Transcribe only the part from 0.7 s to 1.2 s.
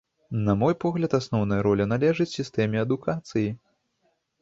погляд,